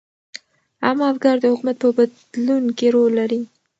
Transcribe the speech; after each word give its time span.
عامه 0.85 1.05
افکار 1.13 1.35
د 1.39 1.45
حکومت 1.51 1.75
په 1.83 1.89
بدلون 1.97 2.63
کې 2.77 2.87
رول 2.95 3.11
لري. 3.19 3.41